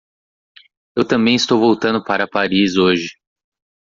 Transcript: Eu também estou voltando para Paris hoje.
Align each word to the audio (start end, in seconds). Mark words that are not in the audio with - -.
Eu 0.95 1.07
também 1.07 1.35
estou 1.35 1.59
voltando 1.59 2.03
para 2.03 2.27
Paris 2.27 2.75
hoje. 2.75 3.09